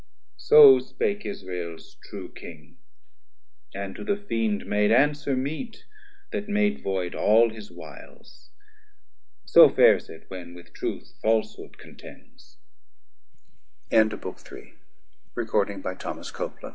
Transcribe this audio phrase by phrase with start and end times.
[0.49, 0.49] 440
[0.83, 2.77] So spake Israel's true King,
[3.75, 5.83] and to the Fiend Made answer meet,
[6.31, 8.49] that made void all his wiles.
[9.45, 12.57] So fares it when with truth falshood contends.
[13.91, 14.73] The End of the Third
[15.35, 15.83] Book.
[15.83, 16.67] The Fourth B